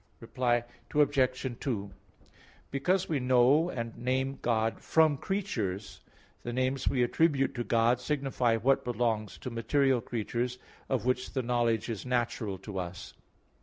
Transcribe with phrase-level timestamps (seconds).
[0.19, 0.63] Reply
[0.95, 1.55] Obj.
[1.59, 1.91] 2:
[2.71, 6.01] Because we know and name God from creatures,
[6.41, 10.57] the names we attribute to God signify what belongs to material creatures,
[10.89, 13.13] of which the knowledge is natural to us.